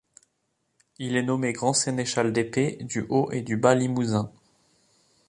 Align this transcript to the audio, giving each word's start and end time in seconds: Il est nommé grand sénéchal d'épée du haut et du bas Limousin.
Il 0.97 1.15
est 1.15 1.21
nommé 1.21 1.53
grand 1.53 1.73
sénéchal 1.73 2.33
d'épée 2.33 2.77
du 2.81 3.05
haut 3.09 3.29
et 3.31 3.41
du 3.43 3.55
bas 3.55 3.75
Limousin. 3.75 4.31